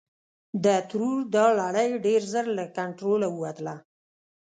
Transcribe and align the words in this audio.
د 0.63 0.65
ترور 0.89 1.17
دا 1.35 1.45
لړۍ 1.61 1.89
ډېر 2.05 2.21
ژر 2.31 2.45
له 2.57 2.65
کنټروله 2.77 3.27
ووتله. 3.31 3.75